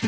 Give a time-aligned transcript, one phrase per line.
[0.00, 0.06] 大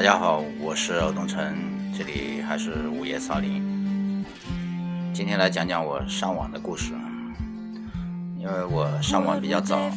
[0.00, 1.56] 家好，我是欧东城，
[1.96, 4.24] 这里还是午夜少林。
[5.12, 6.92] 今天来讲讲我上网的故事。
[8.38, 9.90] 因为我上网比较早，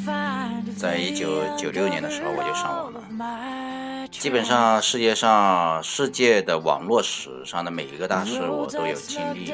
[0.75, 4.07] 在一九九六年的时候我就上网了。
[4.09, 9.53] 基本上世界上世界的网络史上的每一个大事我都有经历。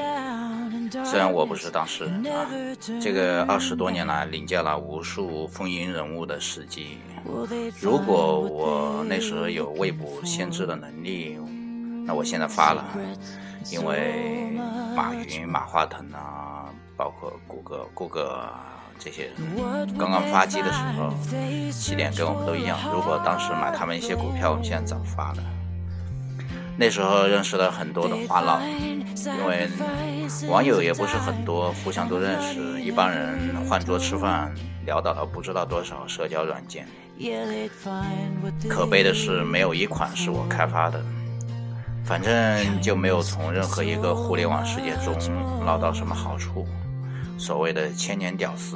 [1.03, 2.45] 虽然我不是当事人啊，
[3.01, 6.99] 这个二十多年来领教了无数风云人物的事迹。
[7.79, 11.39] 如果我那时候有未卜先知的能力，
[12.05, 12.85] 那我现在发了，
[13.71, 14.51] 因为
[14.95, 16.65] 马云、马化腾啊，
[16.95, 18.47] 包括谷歌、谷歌。
[18.99, 21.11] 这些人刚刚发迹的时候，
[21.71, 22.77] 起点跟我们都一样。
[22.93, 25.43] 如果当时买他们一些股票，我们现在早发了。
[26.77, 28.59] 那时候认识了很多的话唠，
[29.15, 29.67] 因为
[30.47, 32.81] 网友也不是很多，互相都认识。
[32.81, 34.53] 一帮人换桌吃饭，
[34.85, 36.87] 聊到了不知道多少社交软件。
[38.69, 40.99] 可悲的是，没有一款是我开发的。
[42.03, 45.15] 反正就没有从任何一个互联网世界中
[45.65, 46.67] 捞到什么好处。
[47.37, 48.75] 所谓的千年屌丝。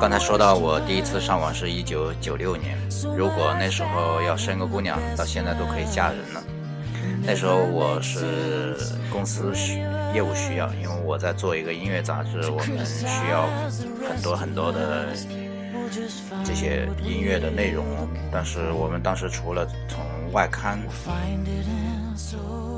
[0.00, 2.78] 刚才说到我第一次上网是一九九六年，
[3.16, 6.42] 如果那时候要生个姑娘，到现在都可以嫁人了。
[7.28, 8.74] 那时候我是
[9.12, 9.80] 公司需
[10.14, 13.46] 业务需要，因为我在做一个音乐杂志，我们需要
[14.08, 15.08] 很多很多的
[16.42, 17.84] 这些音乐的内容，
[18.32, 20.78] 但是我们当时除了从外刊。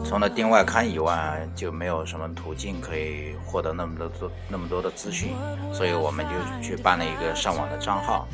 [0.04, 5.36] 除了订外刊以外，就没有什么途径可以获得那么多那么多的资讯，
[5.72, 8.26] 所以我们就去办了一个上网的账号。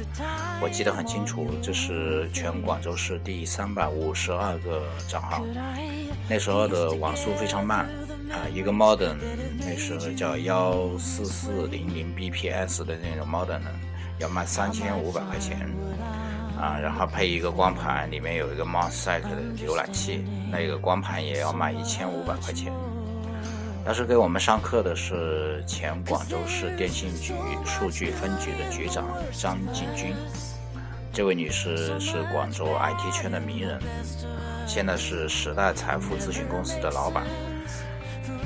[0.62, 5.44] 我记得很清楚，这是全广州市第三百五十二个账号。
[6.28, 7.86] 那时候的网速非常慢，
[8.30, 9.16] 啊，一个 modem
[9.58, 13.70] 那时候叫幺四四零零 bps 的那种 modem 呢，
[14.18, 15.68] 要卖三千五百块钱。
[16.58, 22.72] 啊，然后配一个光盘，里面有一个 Mosaic 的浏览器，那个光盘也要卖一千五百块钱。
[23.84, 27.34] 当时给我们上课的是前广州市电信局
[27.66, 29.06] 数据分局的局长
[29.38, 30.14] 张景军，
[31.16, 33.80] 这位女士是广州 IT 圈的名人，
[34.66, 37.24] 现在是时代财富咨询公司的老板。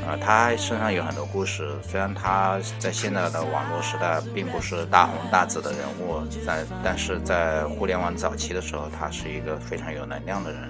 [0.06, 1.69] 啊，她身上有很多故事。
[1.82, 10.60] 虽然她在现在的网络时代并不是大红大紫的人物，在但是在互联网早期的时候，她是一个非常有能量的人。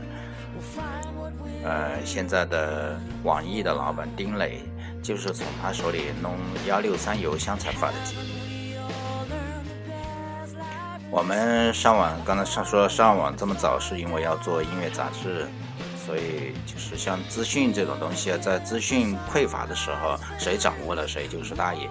[1.63, 4.63] 呃，现在的网易的老板丁磊，
[5.03, 6.35] 就是从他手里弄
[6.67, 8.17] 幺六三邮箱才发的迹。
[11.13, 15.49] 我们上网，刚才上说上网这么早，是因为要做音乐杂志。
[16.07, 21.89] 所以，就是像资讯这种东西啊，在资讯匮乏的时候，谁掌握了谁就是大爷。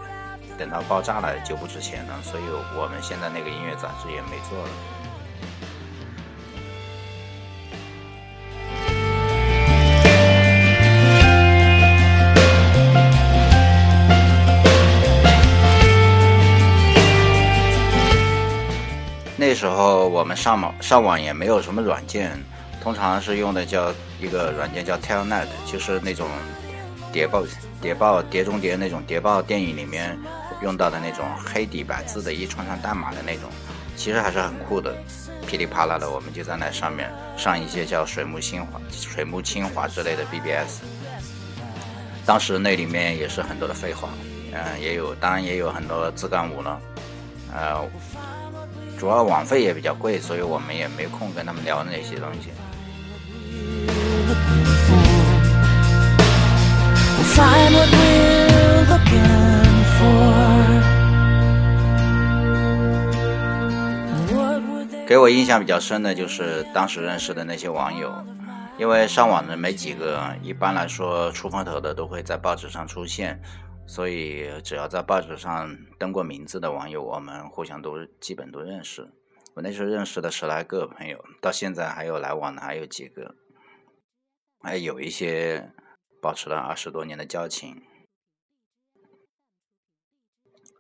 [0.57, 2.15] 等到爆炸了就不值钱了。
[2.23, 2.43] 所以
[2.77, 4.69] 我们现在那个音乐杂志也没做了。
[19.49, 22.37] 那时候我们上网上网也没有什么软件。
[22.83, 26.27] 通常是用的叫一个软件叫 Telnet，就是那种
[27.11, 27.43] 谍报、
[27.81, 30.15] 谍报、谍中谍那种谍报电影里面
[30.61, 33.49] 用到的那种黑底白字的一串串代码的那种，
[33.97, 34.95] 其实还是很酷的。
[35.47, 40.83] 噼里啪啦的，我们就在那上面上一些叫水木清华、水木清华之类的 BBS。
[42.23, 44.09] 当时那里面也是很多的废话，
[44.53, 46.79] 嗯，也有，当然也有很多自干五了，
[47.51, 47.83] 呃，
[48.99, 52.49] 主要网费也比较贵，所以我们也没空跟他们聊那些东西。
[65.07, 68.13] 给我印象比较深的就是当时认识的那些网友，
[68.77, 73.41] 因为上网的没几个，一般来说出风头的都会在报纸上出现，
[73.89, 79.09] 所以只要在报纸上登过名字的网友，我们互相都基本都认识。
[79.55, 83.35] 我那时候认识的十来个朋友，到现在还有来往的还有几个。
[84.59, 85.71] 还有一些
[86.21, 87.81] 保持了二十多年的交情，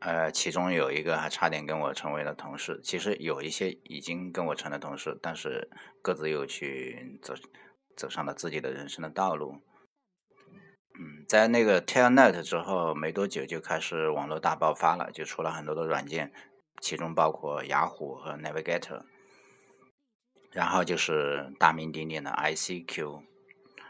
[0.01, 2.79] 呃，其中有一个还差点跟我成为了同事。
[2.83, 5.67] 其实有一些已经跟我成了同事，但是
[6.03, 7.33] 各自又去走
[7.97, 9.63] 走上了自己的人生的道路。
[11.01, 16.33] 嗯，在那个 Telnet 之后没多久，就开始网络大爆发了，就出了很多的软件，
[16.81, 19.03] 其中包括雅虎和 Navigator，
[20.51, 23.21] 然后就是大名鼎鼎的 ICQ。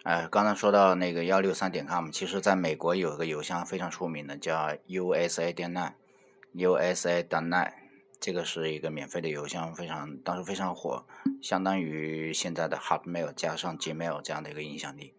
[0.04, 7.74] 呃，刚才说到那个幺六三点 com，其实在美国有个邮箱非常出名的，叫 USA 点 net，USA 点 net，
[8.20, 11.08] 这个是一个免费的邮箱，非常当时非常火，
[11.42, 15.16] 相当于现在的 Hotmail 加上 Gmail 这样的一个影响力。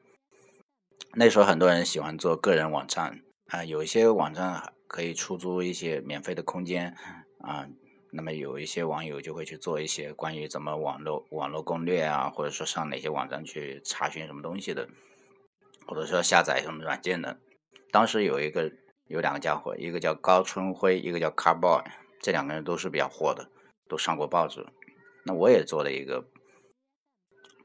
[1.15, 6.95] 那时候很多人喜欢做个人网站啊，有一些网站可以出租一些免费的空间
[7.41, 7.69] 啊。
[8.12, 14.89] 那么有一些网友就会去做一些关于怎么网络网络攻略啊，或者说上哪些网站去查询什么东西的，
[15.87, 17.39] 或者说下载什么软件的。
[17.93, 18.73] 当时有一个
[19.07, 21.85] 有两个家伙，一个叫高春辉，一个叫 Carboy，
[22.21, 23.49] 这两个人都是比较火的，
[23.89, 24.67] 都上过报纸。
[25.25, 26.25] 那我也做了一个，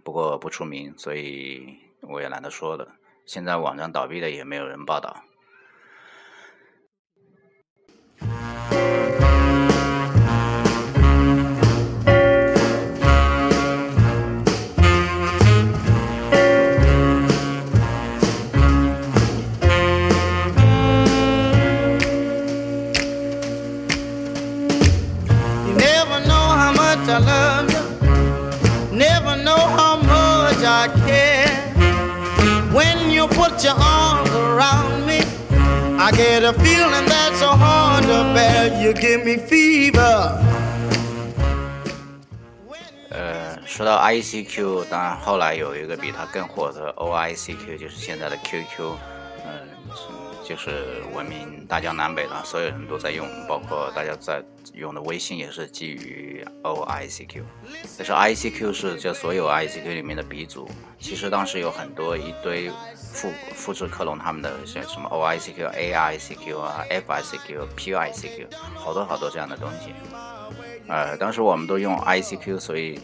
[0.03, 2.95] 不过不出名，所以我也懒得说了。
[3.25, 5.23] 现在网站倒闭了，也没有人报道。
[43.09, 48.95] 呃，说到 ICQ，当然后来有一个比它更火的 OICQ，就是现在的 QQ，
[49.43, 49.67] 嗯，
[50.47, 54.41] 就是闻名大江南北了，所有人都在用，包括大家在
[54.73, 57.43] 用的微信也是基于 OICQ。
[57.97, 60.69] 但是 ICQ 是这所有 ICQ 里面的鼻祖，
[60.99, 62.71] 其实当时有很多一堆。
[63.15, 69.93] 复复制克隆他们的像什么 OICQ、AICQ 啊、FICQ、PICQ，好多好多这样的东西。
[70.89, 72.99] 呃，当时我们都用 ICQ，所以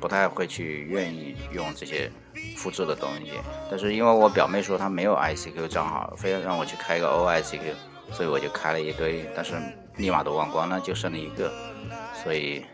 [0.00, 2.10] 不太会去愿意用这些
[2.56, 3.32] 复制的东西。
[3.70, 7.74] 但是因为我表妹说她没有 ICQ 账号，非要让我去开一个 OICQ，
[8.12, 9.54] 所以我就开了一堆，但是
[9.96, 11.52] 密码都忘光了，就剩了一个。
[12.22, 12.64] 所以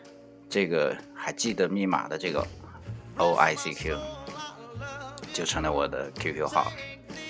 [0.49, 2.47] 这个还记得密码的这个
[3.19, 3.97] OICQ。
[5.33, 6.71] 就成了我的 QQ 号，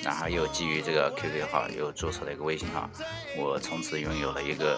[0.03, 2.91] 然后又基于这个 QQ 号又注册了一个微信号，
[3.39, 4.77] 我从此拥有了一个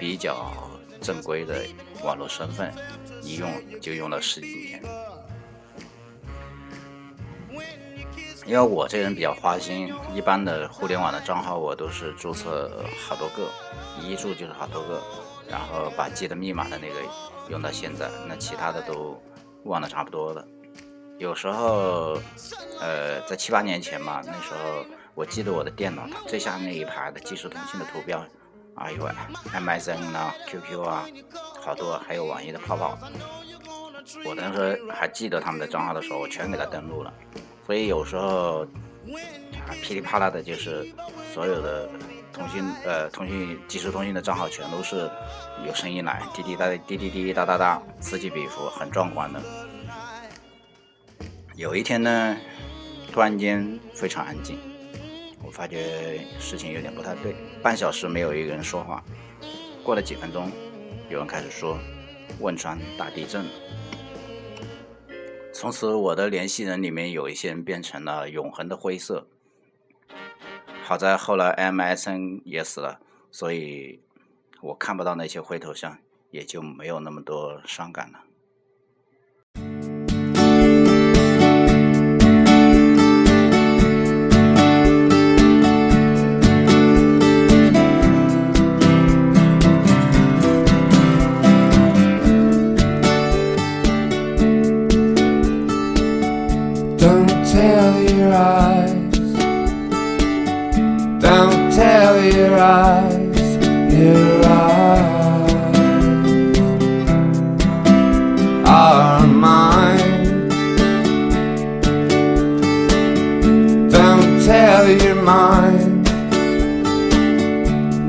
[0.00, 0.52] 比较
[1.00, 1.64] 正规的
[2.02, 2.74] 网络身份，
[3.26, 3.50] 一用
[3.80, 4.82] 就用了十几年。
[8.46, 12.70] 因为我这人比较花心，一般的互联网的账号我都是注册
[13.04, 13.50] 好多个，
[14.00, 15.02] 一注就是好多个，
[15.50, 16.94] 然后把记得密码的那个
[17.50, 19.20] 用到现在，那其他的都
[19.64, 20.46] 忘得差不多了。
[21.18, 22.20] 有时候，
[22.80, 24.86] 呃，在七八年前嘛，那时候
[25.16, 28.24] 我记得我的电脑它最下面那一排的即时通信的图标，
[28.76, 29.10] 哎呦喂
[29.52, 31.06] ，MSN 啊，QQ 啊，
[31.60, 32.98] 好多，还有网易的泡泡。
[34.24, 37.12] 我当时还记得他们的账号的时候，我全给他登录了。
[37.66, 38.66] 所以有时候，
[39.82, 40.86] 噼里啪啦的，就是
[41.32, 41.88] 所有的
[42.32, 45.10] 通讯呃通讯即时通讯的账号全都是
[45.66, 49.40] 有声音来，滴滴答滴滴滴哒哒哒，此起彼伏，很壮观的。
[51.54, 52.36] 有一天呢，
[53.10, 54.58] 突然间非常安静，
[55.46, 57.36] 我发觉事情有点不太对。
[57.62, 59.02] 半小时没有一个人说话，
[59.84, 60.50] 过了几分钟，
[61.08, 61.78] 有人开始说
[62.40, 63.46] ：“汶川大地震。”
[65.54, 69.28] 从此，我的联系人里面有一些人变成了永恒的灰色。
[70.82, 74.00] 好在后来 MSN 也死了，所以
[74.60, 75.96] 我看不到那些灰头像，
[76.30, 78.18] 也就没有那么多伤感了。
[97.66, 99.18] tell your eyes,
[101.20, 103.56] don't tell your eyes,
[103.92, 105.52] your eyes
[108.64, 110.14] are mine.
[113.90, 116.06] Don't tell your mind,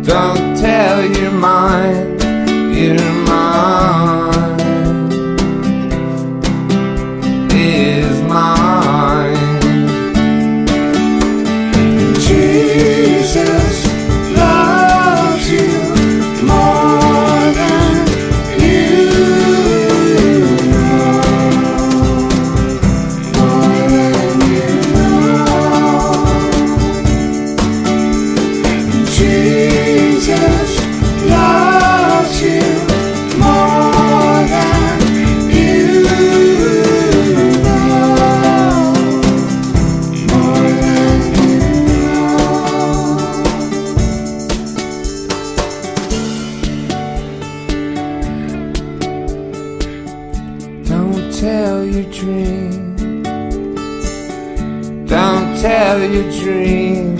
[0.06, 2.07] don't tell your mind.
[51.40, 52.96] tell your dream.
[55.06, 57.16] Don't tell your dream,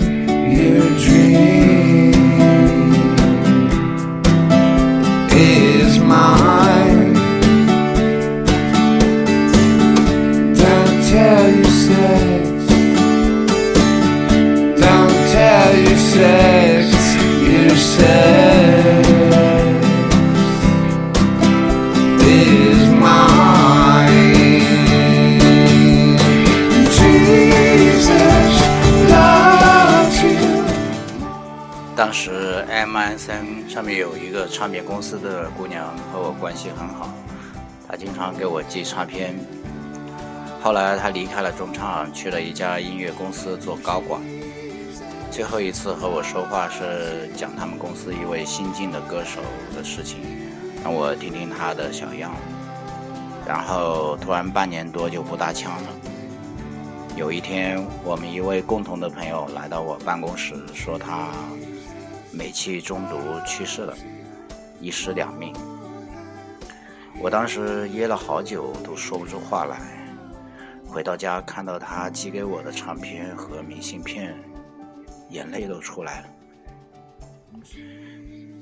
[0.50, 2.27] your dream.
[32.08, 37.10] 当时 MSN 上面有一个唱片公司的姑娘和我关系很好，
[37.86, 39.34] 她经常给我寄唱片。
[40.62, 44.22] 后来她离开了中唱，去了一家音乐公司做高管。
[45.30, 49.42] 最后一次和我说话是讲他们公司一位新晋的歌手
[49.76, 50.20] 的事情，
[50.82, 52.32] 让我听听他的小样。
[53.46, 55.88] 然后突然半年多就不搭腔了。
[57.16, 61.28] 有一天，我们一位共同的朋友来到我办公室，说他。
[62.32, 63.16] 煤气中毒
[63.46, 63.96] 去世了，
[64.80, 65.54] 一尸两命。
[67.20, 69.80] 我当时噎了好久，都说不出话来。
[70.86, 74.34] 回到家，看到他寄给我的唱片和明信片，
[75.30, 76.26] 眼泪都出来了。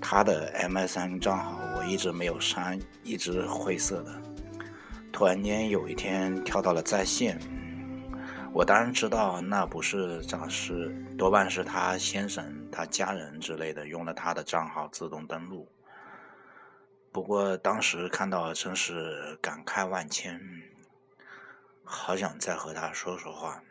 [0.01, 4.13] 他的 MSN 账号我一直没有删，一直灰色的。
[5.13, 7.39] 突然间有一天跳到了在线。
[8.57, 15.69] 我当然知道那不是诈尸，多半是他先生、他家人之类的用了他的账号自动登录。
[17.13, 20.41] 不过当时看到真是感慨万千，
[21.85, 23.63] 好想再和他说说话。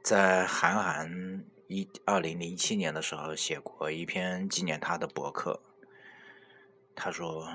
[0.00, 5.60] 在韩寒一二零零七年的时候写过一篇纪念他的博客，
[6.94, 7.48] 他说。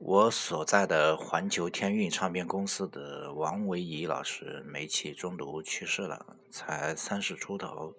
[0.00, 7.94] 我所在的环球天运唱片公司的王维怡老师煤气中毒去世了，才三十出头，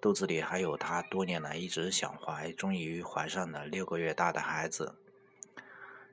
[0.00, 4.94] 肚子里还有他多年来一直想怀、终于怀上的六个月大的孩子，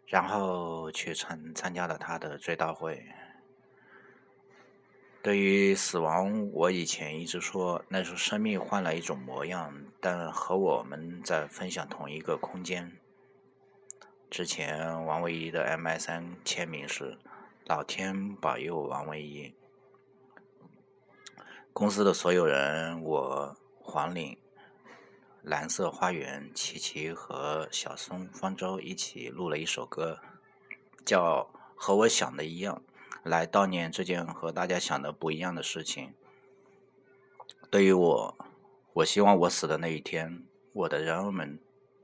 [0.05, 3.01] 然后去参参加了他的追悼会。
[5.21, 12.91] 对于死亡，我以前一直说那是生命换了一种模样，但和我们在分享同一个空间。
[14.33, 17.19] 之前王维一的 MSN 签名是
[17.69, 19.53] “老天保佑王维一”。
[21.71, 24.35] 公司的所有人，我黄岭、
[25.43, 30.17] 蓝色花园、琪琪和小松方舟一起录了一首歌，
[31.05, 32.81] 叫《和我想的一样》，
[33.21, 36.11] 来悼念这件和大家想的不一样的事情。
[37.69, 38.35] 对于我，
[38.93, 41.59] 我希望我死的那一天，我的人儿们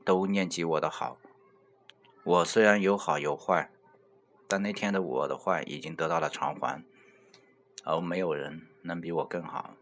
[0.05, 1.17] 都念及我的好。
[2.29, 3.71] 我虽然有好有坏，
[4.47, 6.85] 但那天的我的坏已经得到了偿还，
[7.83, 9.73] 而没有人能比我更好。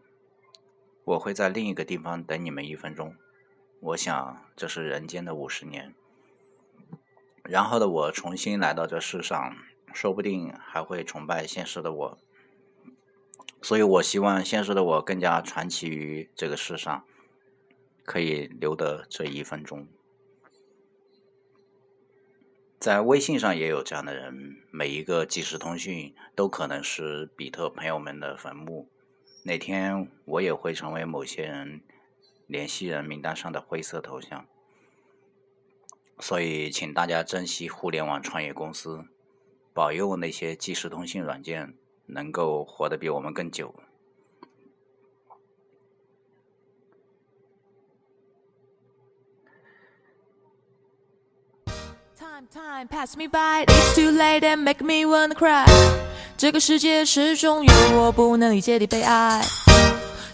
[1.04, 3.14] 我会在另一个地方等你们一分钟，
[3.80, 5.94] 我想这是人间的五十年。
[7.42, 9.54] 然后的我重新来到这世上，
[9.92, 12.18] 说不定还会崇拜现实的我。
[13.60, 17.04] 所以我希望现实的我更加传奇于这个世上，
[18.06, 19.86] 可以留得这一分钟。
[22.78, 28.88] 在微信上也有这样的人，每一个即时通讯都可能是比特朋友们的坟墓。
[29.42, 31.80] 哪天我也会成为某些人
[32.46, 34.46] 联系人名单上的灰色头像。
[36.20, 39.04] 所以，请大家珍惜互联网创业公司，
[39.74, 41.74] 保佑那些即时通信软件
[42.06, 43.74] 能够活得比我们更久。
[52.38, 55.66] Time pass me by, it's too late and make me wanna cry。
[56.36, 59.44] 这个世界始终有我不能理解的悲哀，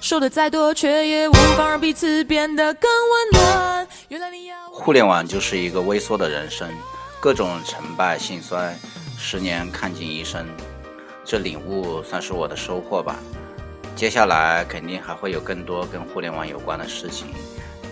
[0.02, 3.88] 说的再多却也无法让彼此变得更温暖。
[4.08, 6.68] 原来你要互联网就是一个微缩的人生，
[7.20, 8.76] 各种成败兴衰，
[9.16, 10.46] 十年看尽一生。
[11.24, 13.16] 这领悟算是我的收获吧。
[13.96, 17.28] 接下来肯定还会有更多跟互联网有关的事情，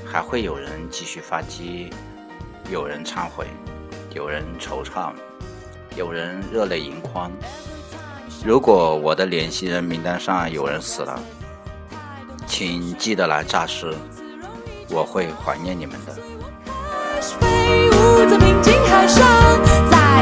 [0.04, 1.88] 还会有人继续发机，
[2.70, 3.46] 有人忏悔。
[4.14, 5.12] 有人惆怅，
[5.96, 7.32] 有人热泪盈眶。
[8.44, 11.18] 如果我的联系人名单上有人死了，
[12.46, 13.94] 请记得来诈尸，
[14.90, 16.14] 我会怀念你们的。
[19.90, 20.21] 再也